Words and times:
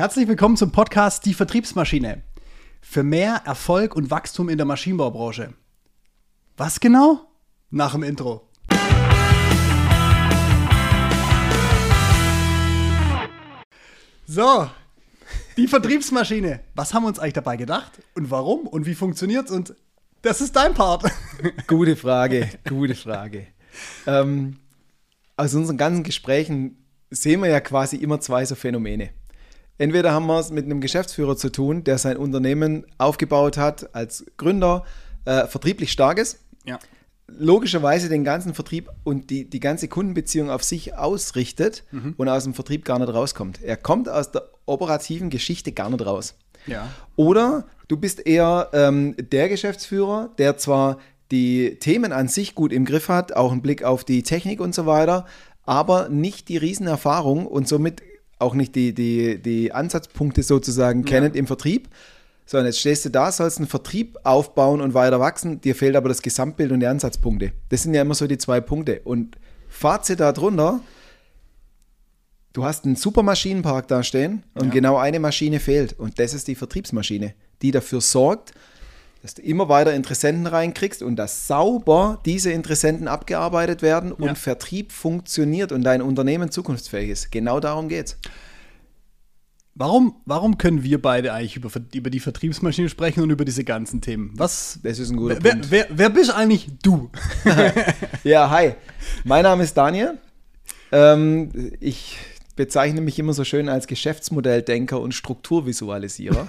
Herzlich 0.00 0.28
willkommen 0.28 0.56
zum 0.56 0.72
Podcast 0.72 1.26
Die 1.26 1.34
Vertriebsmaschine. 1.34 2.22
Für 2.80 3.02
mehr 3.02 3.42
Erfolg 3.44 3.94
und 3.94 4.10
Wachstum 4.10 4.48
in 4.48 4.56
der 4.56 4.64
Maschinenbaubranche. 4.64 5.52
Was 6.56 6.80
genau? 6.80 7.30
Nach 7.68 7.92
dem 7.92 8.02
Intro. 8.04 8.48
So, 14.26 14.70
die 15.58 15.68
Vertriebsmaschine. 15.68 16.60
Was 16.74 16.94
haben 16.94 17.02
wir 17.02 17.08
uns 17.08 17.18
eigentlich 17.18 17.34
dabei 17.34 17.58
gedacht? 17.58 18.00
Und 18.14 18.30
warum? 18.30 18.68
Und 18.68 18.86
wie 18.86 18.94
funktioniert's? 18.94 19.50
Und 19.50 19.74
das 20.22 20.40
ist 20.40 20.56
dein 20.56 20.72
Part. 20.72 21.12
Gute 21.66 21.94
Frage, 21.94 22.48
gute 22.66 22.94
Frage. 22.94 23.48
Ähm, 24.06 24.56
aus 25.36 25.52
unseren 25.52 25.76
ganzen 25.76 26.04
Gesprächen 26.04 26.86
sehen 27.10 27.42
wir 27.42 27.50
ja 27.50 27.60
quasi 27.60 27.96
immer 27.96 28.18
zwei 28.18 28.46
so 28.46 28.54
Phänomene. 28.54 29.10
Entweder 29.80 30.12
haben 30.12 30.26
wir 30.26 30.38
es 30.38 30.50
mit 30.50 30.66
einem 30.66 30.82
Geschäftsführer 30.82 31.38
zu 31.38 31.48
tun, 31.50 31.84
der 31.84 31.96
sein 31.96 32.18
Unternehmen 32.18 32.84
aufgebaut 32.98 33.56
hat 33.56 33.94
als 33.94 34.26
Gründer, 34.36 34.84
äh, 35.24 35.46
vertrieblich 35.46 35.90
stark 35.90 36.18
ist, 36.18 36.38
Ja. 36.66 36.78
logischerweise 37.26 38.10
den 38.10 38.22
ganzen 38.22 38.52
Vertrieb 38.52 38.90
und 39.04 39.30
die, 39.30 39.48
die 39.48 39.60
ganze 39.60 39.88
Kundenbeziehung 39.88 40.50
auf 40.50 40.62
sich 40.64 40.96
ausrichtet 40.96 41.84
und 42.18 42.28
aus 42.28 42.44
dem 42.44 42.52
Vertrieb 42.52 42.84
gar 42.84 42.98
nicht 42.98 43.08
rauskommt. 43.14 43.62
Er 43.62 43.78
kommt 43.78 44.08
aus 44.10 44.30
der 44.32 44.50
operativen 44.66 45.30
Geschichte 45.30 45.72
gar 45.72 45.88
nicht 45.88 46.04
raus. 46.04 46.34
Ja. 46.66 46.88
Oder 47.16 47.64
du 47.88 47.96
bist 47.96 48.26
eher 48.26 48.68
ähm, 48.74 49.14
der 49.18 49.48
Geschäftsführer, 49.48 50.30
der 50.36 50.58
zwar 50.58 50.98
die 51.30 51.76
Themen 51.78 52.12
an 52.12 52.28
sich 52.28 52.54
gut 52.54 52.70
im 52.72 52.84
Griff 52.84 53.08
hat, 53.08 53.32
auch 53.34 53.50
einen 53.52 53.62
Blick 53.62 53.82
auf 53.82 54.04
die 54.04 54.22
Technik 54.24 54.60
und 54.60 54.74
so 54.74 54.84
weiter, 54.84 55.24
aber 55.64 56.08
nicht 56.10 56.48
die 56.48 56.56
Riesenerfahrung 56.58 57.46
und 57.46 57.66
somit 57.68 58.02
auch 58.40 58.54
nicht 58.54 58.74
die, 58.74 58.92
die, 58.94 59.40
die 59.40 59.72
Ansatzpunkte 59.72 60.42
sozusagen 60.42 61.04
kennt 61.04 61.36
im 61.36 61.46
Vertrieb. 61.46 61.88
So, 62.46 62.58
und 62.58 62.64
jetzt 62.64 62.80
stehst 62.80 63.04
du 63.04 63.10
da, 63.10 63.30
sollst 63.30 63.58
einen 63.58 63.68
Vertrieb 63.68 64.18
aufbauen 64.24 64.80
und 64.80 64.92
weiter 64.92 65.20
wachsen, 65.20 65.60
dir 65.60 65.74
fehlt 65.76 65.94
aber 65.94 66.08
das 66.08 66.20
Gesamtbild 66.20 66.72
und 66.72 66.80
die 66.80 66.86
Ansatzpunkte. 66.86 67.52
Das 67.68 67.84
sind 67.84 67.94
ja 67.94 68.02
immer 68.02 68.14
so 68.14 68.26
die 68.26 68.38
zwei 68.38 68.60
Punkte. 68.60 69.00
Und 69.04 69.36
Fazit 69.68 70.18
darunter, 70.18 70.80
du 72.52 72.64
hast 72.64 72.84
einen 72.84 72.96
super 72.96 73.22
Maschinenpark 73.22 73.86
da 73.86 74.02
stehen 74.02 74.42
und 74.54 74.66
Ja. 74.66 74.70
genau 74.70 74.96
eine 74.96 75.20
Maschine 75.20 75.60
fehlt. 75.60 75.92
Und 75.98 76.18
das 76.18 76.34
ist 76.34 76.48
die 76.48 76.56
Vertriebsmaschine, 76.56 77.34
die 77.62 77.70
dafür 77.70 78.00
sorgt, 78.00 78.52
dass 79.22 79.34
du 79.34 79.42
immer 79.42 79.68
weiter 79.68 79.92
Interessenten 79.94 80.46
reinkriegst 80.46 81.02
und 81.02 81.16
dass 81.16 81.46
sauber 81.46 82.20
diese 82.24 82.50
Interessenten 82.52 83.06
abgearbeitet 83.08 83.82
werden 83.82 84.12
und 84.12 84.24
Ja. 84.26 84.34
Vertrieb 84.34 84.92
funktioniert 84.92 85.72
und 85.72 85.82
dein 85.82 86.00
Unternehmen 86.02 86.50
zukunftsfähig 86.50 87.10
ist. 87.10 87.30
Genau 87.32 87.60
darum 87.60 87.88
geht's. 87.88 88.16
Warum, 89.74 90.16
warum 90.26 90.58
können 90.58 90.82
wir 90.82 91.00
beide 91.00 91.32
eigentlich 91.32 91.56
über, 91.56 91.70
über 91.94 92.10
die 92.10 92.20
Vertriebsmaschine 92.20 92.88
sprechen 92.88 93.22
und 93.22 93.30
über 93.30 93.44
diese 93.44 93.64
ganzen 93.64 94.00
Themen? 94.00 94.32
Was? 94.34 94.78
Das 94.82 94.98
ist 94.98 95.10
ein 95.10 95.16
guter 95.16 95.38
Wer, 95.40 95.52
Punkt. 95.52 95.70
wer, 95.70 95.86
wer 95.90 96.10
bist 96.10 96.30
eigentlich 96.34 96.68
du? 96.82 97.10
Ja, 98.24 98.50
hi. 98.50 98.74
Mein 99.24 99.44
Name 99.44 99.62
ist 99.64 99.74
Daniel. 99.76 100.18
Ähm, 100.92 101.72
ich 101.80 102.18
bezeichne 102.56 103.00
mich 103.00 103.18
immer 103.18 103.32
so 103.32 103.44
schön 103.44 103.68
als 103.68 103.86
Geschäftsmodelldenker 103.86 105.00
und 105.00 105.14
Strukturvisualisierer. 105.14 106.48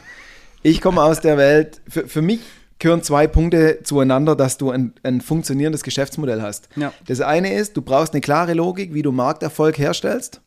Ich 0.63 0.81
komme 0.81 1.01
aus 1.01 1.21
der 1.21 1.37
Welt, 1.37 1.79
für, 1.87 2.07
für 2.07 2.21
mich 2.21 2.41
gehören 2.81 3.01
zwei 3.03 3.27
Punkte 3.27 3.79
zueinander, 3.83 4.35
dass 4.35 4.57
du 4.57 4.71
ein, 4.71 4.93
ein 5.03 5.21
funktionierendes 5.21 5.83
Geschäftsmodell 5.83 6.41
hast. 6.41 6.67
Ja. 6.75 6.91
Das 7.07 7.21
eine 7.21 7.53
ist, 7.53 7.77
du 7.77 7.81
brauchst 7.81 8.13
eine 8.13 8.19
klare 8.21 8.53
Logik, 8.53 8.93
wie 8.93 9.01
du 9.01 9.11
Markterfolg 9.13 9.77
herstellst. 9.77 10.41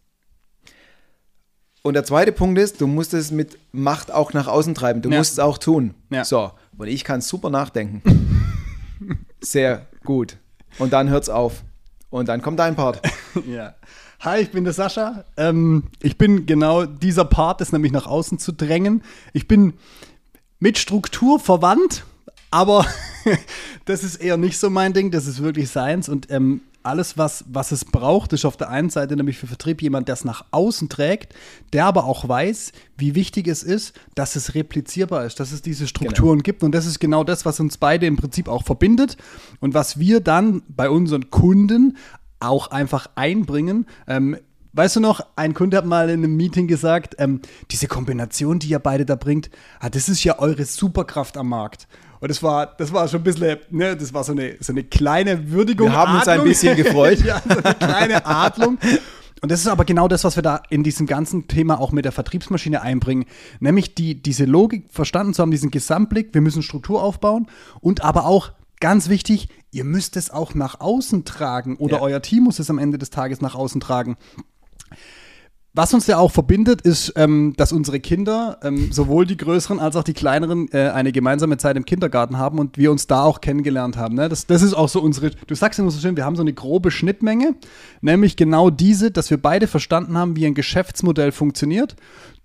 Und 1.82 1.94
der 1.94 2.04
zweite 2.04 2.32
Punkt 2.32 2.58
ist, 2.58 2.80
du 2.80 2.86
musst 2.86 3.12
es 3.14 3.30
mit 3.30 3.58
Macht 3.72 4.10
auch 4.12 4.32
nach 4.32 4.46
außen 4.46 4.74
treiben. 4.74 5.02
Du 5.02 5.10
Ja. 5.10 5.18
musst 5.18 5.32
es 5.32 5.38
auch 5.38 5.58
tun. 5.58 5.94
Ja. 6.10 6.24
So, 6.24 6.50
und 6.76 6.88
ich 6.88 7.04
kann 7.04 7.20
super 7.20 7.50
nachdenken. 7.50 8.02
Sehr 9.40 9.86
gut. 10.04 10.36
Und 10.78 10.92
dann 10.92 11.10
hört's 11.10 11.28
auf. 11.28 11.62
Und 12.10 12.28
dann 12.28 12.42
kommt 12.42 12.58
dein 12.58 12.76
Part. 12.76 13.00
Ja. 13.48 13.74
Hi, 14.20 14.40
ich 14.40 14.52
bin 14.52 14.62
der 14.62 14.72
Sascha. 14.72 15.24
Ähm, 15.36 15.84
ich 16.00 16.16
bin 16.16 16.46
genau 16.46 16.86
dieser 16.86 17.24
Part, 17.24 17.60
das 17.60 17.72
nämlich 17.72 17.90
nach 17.90 18.06
außen 18.06 18.38
zu 18.38 18.52
drängen. 18.52 19.02
Ich 19.32 19.48
bin 19.48 19.72
mit 20.60 20.78
Struktur 20.78 21.40
verwandt, 21.40 22.04
aber 22.54 22.86
das 23.84 24.04
ist 24.04 24.16
eher 24.16 24.36
nicht 24.36 24.58
so 24.58 24.70
mein 24.70 24.92
Ding. 24.92 25.10
Das 25.10 25.26
ist 25.26 25.42
wirklich 25.42 25.70
seins. 25.70 26.08
Und 26.08 26.30
ähm, 26.30 26.60
alles, 26.84 27.18
was, 27.18 27.44
was 27.48 27.72
es 27.72 27.84
braucht, 27.84 28.32
ist 28.32 28.44
auf 28.44 28.56
der 28.56 28.70
einen 28.70 28.90
Seite 28.90 29.16
nämlich 29.16 29.38
für 29.38 29.48
Vertrieb 29.48 29.82
jemand, 29.82 30.06
der 30.06 30.12
es 30.12 30.24
nach 30.24 30.44
außen 30.52 30.88
trägt, 30.88 31.34
der 31.72 31.86
aber 31.86 32.04
auch 32.04 32.28
weiß, 32.28 32.70
wie 32.96 33.16
wichtig 33.16 33.48
es 33.48 33.64
ist, 33.64 33.98
dass 34.14 34.36
es 34.36 34.54
replizierbar 34.54 35.24
ist, 35.24 35.40
dass 35.40 35.50
es 35.50 35.62
diese 35.62 35.88
Strukturen 35.88 36.44
gibt. 36.44 36.62
Und 36.62 36.72
das 36.72 36.86
ist 36.86 37.00
genau 37.00 37.24
das, 37.24 37.44
was 37.44 37.58
uns 37.58 37.76
beide 37.76 38.06
im 38.06 38.16
Prinzip 38.16 38.46
auch 38.46 38.62
verbindet 38.62 39.16
und 39.58 39.74
was 39.74 39.98
wir 39.98 40.20
dann 40.20 40.62
bei 40.68 40.88
unseren 40.88 41.30
Kunden 41.30 41.96
auch 42.38 42.68
einfach 42.68 43.08
einbringen. 43.16 43.86
Ähm, 44.06 44.36
weißt 44.74 44.96
du 44.96 45.00
noch, 45.00 45.20
ein 45.36 45.54
Kunde 45.54 45.76
hat 45.76 45.86
mal 45.86 46.10
in 46.10 46.22
einem 46.24 46.36
Meeting 46.36 46.66
gesagt, 46.66 47.16
ähm, 47.18 47.40
diese 47.70 47.86
Kombination, 47.88 48.58
die 48.58 48.68
ihr 48.68 48.78
beide 48.78 49.06
da 49.06 49.16
bringt, 49.16 49.50
ah, 49.80 49.88
das 49.90 50.08
ist 50.08 50.22
ja 50.24 50.38
eure 50.38 50.64
Superkraft 50.64 51.36
am 51.36 51.48
Markt. 51.48 51.88
Und 52.20 52.28
das 52.30 52.42
war, 52.42 52.66
das 52.78 52.92
war 52.92 53.06
schon 53.08 53.20
ein 53.20 53.24
bisschen, 53.24 53.58
ne, 53.70 53.96
das 53.96 54.14
war 54.14 54.24
so 54.24 54.32
eine, 54.32 54.56
so 54.60 54.72
eine 54.72 54.84
kleine 54.84 55.50
Würdigung. 55.50 55.88
Wir 55.88 55.96
haben 55.96 56.14
uns 56.14 56.26
ein 56.28 56.40
Adlung. 56.40 56.48
bisschen 56.48 56.76
gefreut. 56.82 57.20
ja, 57.24 57.42
so 57.46 57.58
eine 57.62 57.74
kleine 57.74 58.26
Adlung. 58.26 58.78
Und 59.42 59.50
das 59.52 59.60
ist 59.60 59.66
aber 59.66 59.84
genau 59.84 60.08
das, 60.08 60.24
was 60.24 60.36
wir 60.36 60.42
da 60.42 60.62
in 60.70 60.82
diesem 60.82 61.06
ganzen 61.06 61.48
Thema 61.48 61.78
auch 61.78 61.92
mit 61.92 62.06
der 62.06 62.12
Vertriebsmaschine 62.12 62.80
einbringen. 62.80 63.26
Nämlich 63.60 63.94
die, 63.94 64.22
diese 64.22 64.46
Logik 64.46 64.86
verstanden 64.90 65.34
zu 65.34 65.42
haben, 65.42 65.50
diesen 65.50 65.70
Gesamtblick, 65.70 66.32
wir 66.32 66.40
müssen 66.40 66.62
Struktur 66.62 67.02
aufbauen 67.02 67.46
und 67.80 68.02
aber 68.02 68.24
auch 68.24 68.52
ganz 68.80 69.10
wichtig, 69.10 69.48
ihr 69.70 69.84
müsst 69.84 70.16
es 70.16 70.30
auch 70.30 70.54
nach 70.54 70.80
außen 70.80 71.26
tragen 71.26 71.76
oder 71.76 71.96
Ja. 71.96 72.02
euer 72.02 72.22
Team 72.22 72.44
muss 72.44 72.58
es 72.58 72.70
am 72.70 72.78
Ende 72.78 72.96
des 72.96 73.10
Tages 73.10 73.42
nach 73.42 73.54
außen 73.54 73.82
tragen. 73.82 74.16
Was 75.76 75.92
uns 75.92 76.06
ja 76.06 76.18
auch 76.18 76.30
verbindet, 76.30 76.82
ist, 76.82 77.14
ähm, 77.16 77.52
dass 77.56 77.72
unsere 77.72 77.98
Kinder, 77.98 78.58
ähm, 78.62 78.92
sowohl 78.92 79.26
die 79.26 79.36
größeren 79.36 79.80
als 79.80 79.96
auch 79.96 80.04
die 80.04 80.12
kleineren, 80.12 80.68
äh, 80.70 80.90
eine 80.90 81.10
gemeinsame 81.10 81.56
Zeit 81.56 81.76
im 81.76 81.84
Kindergarten 81.84 82.38
haben 82.38 82.60
und 82.60 82.78
wir 82.78 82.92
uns 82.92 83.08
da 83.08 83.24
auch 83.24 83.40
kennengelernt 83.40 83.96
haben. 83.96 84.14
Ne? 84.14 84.28
Das, 84.28 84.46
das 84.46 84.62
ist 84.62 84.72
auch 84.72 84.88
so 84.88 85.00
unsere, 85.00 85.30
du 85.30 85.54
sagst 85.56 85.80
immer 85.80 85.90
so 85.90 85.98
schön, 85.98 86.16
wir 86.16 86.24
haben 86.24 86.36
so 86.36 86.42
eine 86.42 86.52
grobe 86.52 86.92
Schnittmenge, 86.92 87.56
nämlich 88.02 88.36
genau 88.36 88.70
diese, 88.70 89.10
dass 89.10 89.30
wir 89.30 89.42
beide 89.42 89.66
verstanden 89.66 90.16
haben, 90.16 90.36
wie 90.36 90.46
ein 90.46 90.54
Geschäftsmodell 90.54 91.32
funktioniert. 91.32 91.96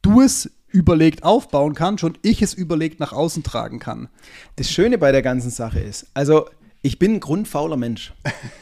Du 0.01 0.21
es 0.21 0.49
überlegt 0.69 1.23
aufbauen 1.23 1.75
kannst 1.75 2.03
und 2.03 2.17
ich 2.23 2.41
es 2.41 2.55
überlegt 2.55 2.99
nach 2.99 3.13
außen 3.13 3.43
tragen 3.43 3.77
kann. 3.77 4.09
Das 4.55 4.71
Schöne 4.71 4.97
bei 4.97 5.11
der 5.11 5.21
ganzen 5.21 5.51
Sache 5.51 5.79
ist, 5.79 6.07
also 6.15 6.45
ich 6.81 6.99
bin 6.99 7.15
ein 7.15 7.19
grundfauler 7.19 7.77
Mensch. 7.77 8.13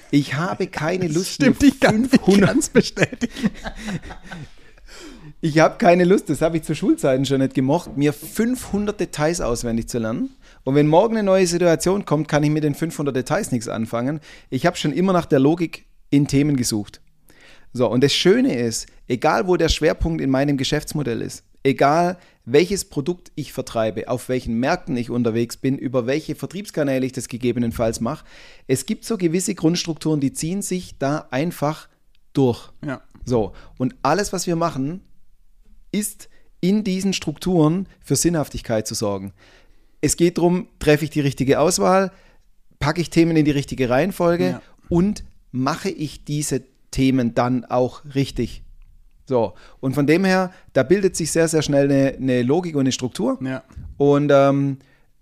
Ich 0.09 0.35
habe 0.35 0.67
keine 0.67 1.07
Lust, 1.07 1.33
Stimmt, 1.33 1.61
ich 1.63 1.79
kann 1.79 2.05
ich 2.05 2.11
500 2.11 2.47
kann's 2.47 2.69
bestätigen. 2.69 3.51
Ich 5.41 5.59
habe 5.59 5.77
keine 5.77 6.03
Lust, 6.03 6.29
das 6.29 6.41
habe 6.41 6.57
ich 6.57 6.63
zu 6.63 6.73
Schulzeiten 6.73 7.25
schon 7.25 7.41
nicht 7.41 7.53
gemocht, 7.53 7.95
mir 7.95 8.13
500 8.13 8.99
Details 8.99 9.39
auswendig 9.39 9.87
zu 9.87 9.99
lernen. 9.99 10.31
Und 10.63 10.75
wenn 10.75 10.87
morgen 10.87 11.15
eine 11.15 11.23
neue 11.23 11.45
Situation 11.45 12.05
kommt, 12.05 12.27
kann 12.27 12.43
ich 12.43 12.49
mit 12.49 12.63
den 12.63 12.73
500 12.73 13.15
Details 13.15 13.51
nichts 13.51 13.67
anfangen. 13.67 14.19
Ich 14.49 14.65
habe 14.65 14.77
schon 14.77 14.93
immer 14.93 15.13
nach 15.13 15.25
der 15.25 15.39
Logik 15.39 15.85
in 16.09 16.27
Themen 16.27 16.55
gesucht. 16.57 17.01
So, 17.73 17.87
und 17.87 18.03
das 18.03 18.13
Schöne 18.13 18.55
ist, 18.55 18.87
egal 19.07 19.47
wo 19.47 19.57
der 19.57 19.69
Schwerpunkt 19.69 20.21
in 20.21 20.29
meinem 20.31 20.57
Geschäftsmodell 20.57 21.21
ist, 21.21 21.43
egal 21.63 22.17
welches 22.49 22.85
Produkt 22.85 23.33
ich 23.35 23.51
vertreibe, 23.51 24.07
auf 24.07 24.29
welchen 24.29 24.53
Märkten 24.57 24.95
ich 24.95 25.09
unterwegs 25.09 25.57
bin, 25.57 25.77
über 25.77 26.07
welche 26.07 26.33
Vertriebskanäle 26.33 27.05
ich 27.05 27.11
das 27.11 27.27
gegebenenfalls 27.27 27.99
mache, 27.99 28.25
es 28.67 28.85
gibt 28.85 29.03
so 29.03 29.17
gewisse 29.17 29.53
Grundstrukturen, 29.53 30.21
die 30.21 30.31
ziehen 30.31 30.61
sich 30.61 30.97
da 30.97 31.27
einfach 31.29 31.89
durch. 32.31 32.71
Ja. 32.85 33.01
So, 33.25 33.51
und 33.77 33.95
alles, 34.01 34.31
was 34.31 34.47
wir 34.47 34.55
machen, 34.55 35.01
ist 35.91 36.29
in 36.61 36.85
diesen 36.85 37.11
Strukturen 37.11 37.89
für 37.99 38.15
Sinnhaftigkeit 38.15 38.87
zu 38.87 38.95
sorgen. 38.95 39.33
Es 39.99 40.15
geht 40.15 40.37
darum, 40.37 40.69
treffe 40.79 41.03
ich 41.03 41.09
die 41.11 41.19
richtige 41.19 41.59
Auswahl, 41.59 42.13
packe 42.79 43.01
ich 43.01 43.09
Themen 43.09 43.35
in 43.35 43.43
die 43.43 43.51
richtige 43.51 43.89
Reihenfolge 43.89 44.49
Ja. 44.51 44.61
und 44.87 45.25
mache 45.51 45.89
ich 45.89 46.23
diese 46.23 46.63
Themen 46.91 47.35
dann 47.35 47.65
auch 47.65 48.05
richtig. 48.15 48.63
So, 49.27 49.53
und 49.81 49.93
von 49.93 50.07
dem 50.07 50.23
her, 50.23 50.51
da 50.71 50.83
bildet 50.83 51.17
sich 51.17 51.31
sehr, 51.31 51.49
sehr 51.49 51.61
schnell 51.61 51.91
eine, 51.91 52.15
eine 52.15 52.43
Logik 52.43 52.75
und 52.75 52.81
eine 52.81 52.93
Struktur. 52.93 53.37
Ja. 53.41 53.61
Und 53.97 54.31
ähm, 54.33 54.77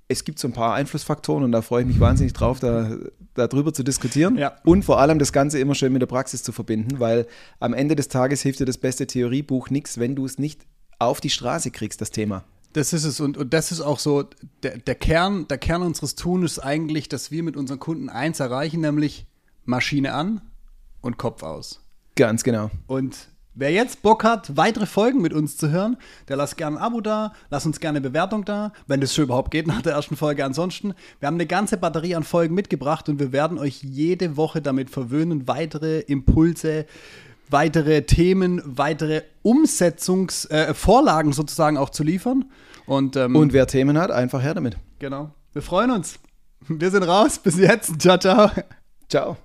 es 0.07 0.23
gibt 0.23 0.37
so 0.37 0.47
ein 0.47 0.53
paar 0.53 0.75
Einflussfaktoren 0.75 1.43
und 1.43 1.51
da 1.51 1.63
freue 1.63 1.81
ich 1.81 1.87
mich 1.87 1.99
wahnsinnig 1.99 2.33
drauf, 2.33 2.59
da, 2.59 2.97
darüber 3.33 3.73
zu 3.73 3.81
diskutieren. 3.81 4.37
Ja. 4.37 4.55
Und 4.63 4.85
vor 4.85 4.99
allem 4.99 5.17
das 5.17 5.33
Ganze 5.33 5.57
immer 5.57 5.73
schön 5.73 5.91
mit 5.91 6.03
der 6.03 6.07
Praxis 6.07 6.43
zu 6.43 6.51
verbinden, 6.51 6.99
weil 6.99 7.25
am 7.59 7.73
Ende 7.73 7.95
des 7.95 8.07
Tages 8.07 8.41
hilft 8.43 8.59
dir 8.59 8.65
das 8.65 8.77
beste 8.77 9.07
Theoriebuch 9.07 9.71
nichts, 9.71 9.99
wenn 9.99 10.15
du 10.15 10.25
es 10.25 10.37
nicht 10.37 10.67
auf 10.99 11.19
die 11.19 11.31
Straße 11.31 11.71
kriegst, 11.71 11.99
das 11.99 12.11
Thema. 12.11 12.43
Das 12.73 12.93
ist 12.93 13.05
es. 13.05 13.19
Und, 13.19 13.37
und 13.37 13.53
das 13.53 13.71
ist 13.71 13.81
auch 13.81 13.97
so, 13.97 14.25
der, 14.61 14.77
der, 14.77 14.95
Kern, 14.95 15.47
der 15.47 15.57
Kern 15.57 15.81
unseres 15.81 16.13
Tuns 16.15 16.53
ist 16.53 16.59
eigentlich, 16.59 17.09
dass 17.09 17.31
wir 17.31 17.41
mit 17.41 17.57
unseren 17.57 17.79
Kunden 17.79 18.09
eins 18.09 18.39
erreichen, 18.39 18.81
nämlich 18.81 19.25
Maschine 19.63 20.13
an 20.13 20.41
und 21.01 21.17
Kopf 21.17 21.41
aus. 21.41 21.81
Ganz 22.15 22.43
genau. 22.43 22.69
Und 22.85 23.29
Wer 23.57 23.71
jetzt 23.71 24.01
Bock 24.01 24.25
hat, 24.25 24.57
weitere 24.57 24.85
Folgen 24.85 25.21
mit 25.21 25.31
uns 25.31 25.55
zu 25.55 25.69
hören, 25.69 25.95
der 26.27 26.35
lasst 26.35 26.57
gerne 26.57 26.75
ein 26.75 26.83
Abo 26.83 26.99
da, 26.99 27.31
lasst 27.49 27.65
uns 27.65 27.79
gerne 27.79 27.99
eine 27.99 28.09
Bewertung 28.09 28.43
da, 28.43 28.73
wenn 28.85 28.99
das 28.99 29.15
schon 29.15 29.23
überhaupt 29.23 29.49
geht 29.51 29.65
nach 29.65 29.81
der 29.81 29.93
ersten 29.93 30.17
Folge. 30.17 30.43
Ansonsten, 30.43 30.93
wir 31.19 31.27
haben 31.27 31.35
eine 31.35 31.45
ganze 31.45 31.77
Batterie 31.77 32.15
an 32.15 32.23
Folgen 32.23 32.53
mitgebracht 32.53 33.07
und 33.07 33.17
wir 33.19 33.31
werden 33.31 33.57
euch 33.57 33.81
jede 33.81 34.35
Woche 34.35 34.61
damit 34.61 34.89
verwöhnen, 34.89 35.47
weitere 35.47 35.99
Impulse, 36.01 36.85
weitere 37.49 38.01
Themen, 38.01 38.61
weitere 38.65 39.21
Umsetzungsvorlagen 39.41 41.31
äh, 41.31 41.35
sozusagen 41.35 41.77
auch 41.77 41.91
zu 41.91 42.03
liefern. 42.03 42.45
Und, 42.85 43.15
ähm, 43.15 43.35
Und 43.37 43.53
wer 43.53 43.67
Themen 43.67 43.97
hat, 43.97 44.11
einfach 44.11 44.41
her 44.41 44.53
damit. 44.53 44.77
genau. 44.99 45.31
Wir 45.53 45.61
freuen 45.61 45.91
uns. 45.91 46.19
Wir 46.67 46.91
sind 46.91 47.03
raus. 47.03 47.39
Bis 47.39 47.57
jetzt. 47.57 48.01
Ciao, 48.01 48.17
ciao. 48.17 48.51
Ciao. 49.07 49.37